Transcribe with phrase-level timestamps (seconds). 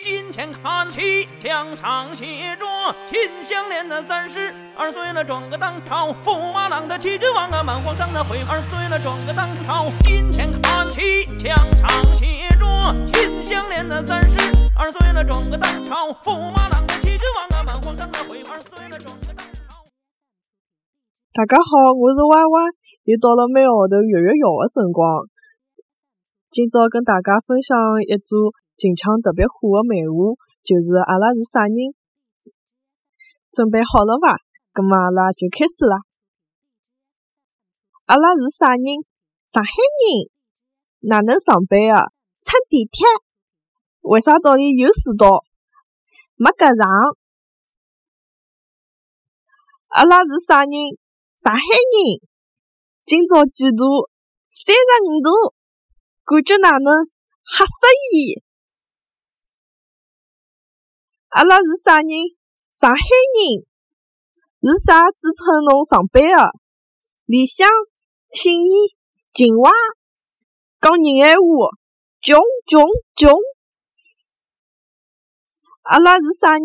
[0.00, 2.64] 金钱看齐，墙上写着
[3.10, 9.90] “秦香莲的三十二岁了，撞个当朝；驸马郎的齐君王啊，满皇上的回二岁了，撞个当朝。
[10.06, 12.62] 金钱看齐，墙上写着
[13.10, 14.38] “秦香莲的三十
[14.78, 19.82] 二岁了，撞个当朝；驸马郎的齐君王啊，满皇上的回二岁了，撞个当朝。
[21.34, 22.56] 大家好，我是歪歪，
[23.02, 25.26] 又到了每号头月月摇的辰光。
[26.50, 27.76] 今朝跟大家分享
[28.06, 28.54] 一组。
[28.78, 31.74] 近腔特别火的漫画就是《阿拉是啥人》，
[33.50, 34.38] 准备好了伐？
[34.72, 35.98] 葛末阿拉就开始啦。
[38.06, 39.02] 阿拉是啥人？
[39.50, 40.30] 上海人。
[41.10, 42.14] 哪能上班啊？
[42.46, 43.02] 乘地铁。
[44.02, 45.42] 为啥道理有迟到？
[46.36, 46.86] 没赶上。
[49.88, 50.70] 阿拉是啥人？
[51.34, 52.22] 上海人。
[53.04, 54.06] 今朝几度？
[54.54, 55.50] 三十五度。
[56.22, 57.10] 感觉哪能？
[57.42, 57.74] 吓死
[58.14, 58.46] 伊！
[61.30, 62.08] 阿拉是啥人？
[62.72, 63.66] 上海人。
[64.60, 66.52] 是啥支撑侬上班的？
[67.26, 67.68] 理想、
[68.30, 68.72] 信念、
[69.34, 69.70] 情怀。
[70.80, 71.44] 讲人闲话，
[72.22, 73.32] 穷穷穷。
[75.82, 76.64] 阿拉是啥人？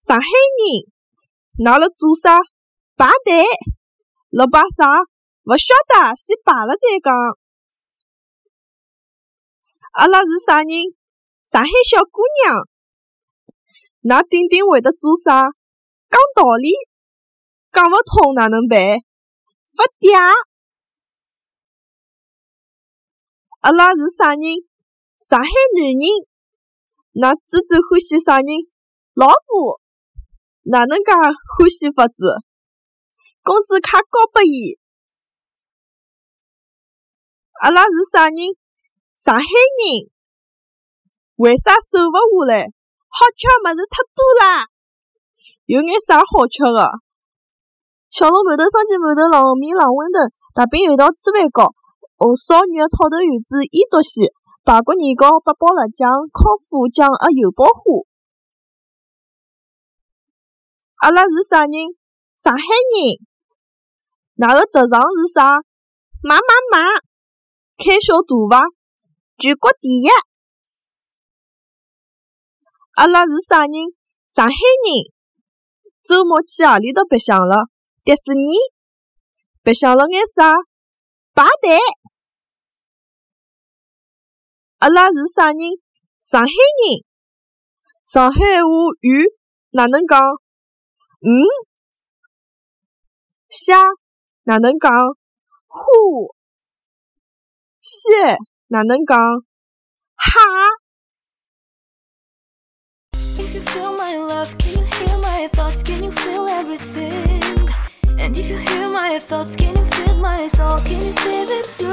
[0.00, 1.64] 上海人。
[1.64, 2.40] 㑚辣做啥？
[2.96, 3.44] 排队。
[4.30, 4.98] 辣排啥？
[5.44, 7.14] 勿晓得，先排了再讲。
[9.92, 10.68] 阿拉是啥人？
[11.44, 12.68] 上海小姑娘。
[14.02, 15.46] 㑚顶顶会得做啥？
[16.10, 16.72] 讲道理，
[17.70, 18.98] 讲勿通哪能办？
[19.74, 20.34] 发嗲。
[23.60, 24.42] 阿拉是啥人？
[25.18, 26.02] 上海男人。
[27.14, 28.48] 㑚最最欢喜啥人？
[29.14, 29.80] 老婆。
[30.64, 32.42] 哪能介欢喜法子？
[33.44, 34.80] 工资卡交拨伊。
[37.60, 38.36] 阿拉是啥人？
[39.14, 40.10] 上海人。
[41.36, 42.72] 为啥瘦勿下来？
[43.12, 44.64] 好吃物事太多啦，
[45.66, 46.88] 有眼啥好吃的？
[48.08, 51.76] 小笼馒头、双鸡馒头、冷面、冷馄饨、大饼、油条、粢饭糕、
[52.16, 54.32] 红烧肉、炒豆圆子、腌笃鲜、
[54.64, 58.00] 排骨年糕、八宝辣酱、烤虎酱鸭、油爆花。
[61.04, 61.72] 阿拉是啥人？
[62.40, 63.20] 上海人。
[64.40, 65.60] 㑚个特长是啥？
[66.24, 66.80] 买买买！
[67.76, 68.64] 开销大伐？
[69.36, 70.08] 全国第一！
[72.94, 73.72] 阿拉是啥人？
[74.28, 75.12] 上海人。
[76.02, 77.68] 周末去何里搭白相了？
[78.04, 78.52] 迪士尼。
[79.62, 80.52] 白相了眼啥？
[81.34, 81.78] 排队。
[84.78, 85.58] 阿拉是啥人？
[86.20, 87.06] 上海人。
[88.04, 88.68] 上海话
[89.00, 89.24] 语
[89.70, 90.20] 哪能讲？
[91.22, 91.48] 嗯。
[93.48, 93.78] 虾
[94.42, 94.90] 哪能讲？
[95.66, 96.34] 虎。
[97.80, 98.36] 蟹
[98.66, 99.18] 哪能讲？
[100.14, 100.81] 哈。
[103.54, 105.82] If you feel my love, can you hear my thoughts?
[105.82, 107.68] Can you feel everything?
[108.18, 110.78] And if you hear my thoughts, can you feel my soul?
[110.78, 111.92] Can you save it too?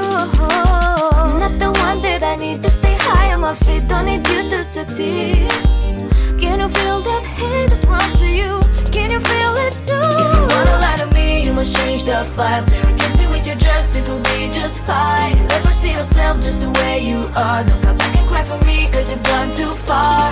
[1.42, 3.86] Not the one that I need to stay high on my feet.
[3.88, 5.50] Don't need you to succeed.
[6.40, 8.62] Can you feel that hate that runs to you?
[8.90, 10.00] Can you feel it too?
[10.00, 12.64] If you wanna lie to me, you must change the vibe.
[12.98, 15.36] Kiss me with your drugs, it will be just fine.
[15.36, 17.64] You never see yourself just the way you are.
[17.64, 20.29] Don't come back and cry for me, cause you've gone too far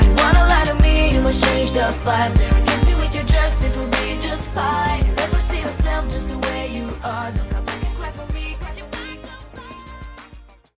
[2.02, 2.57] flat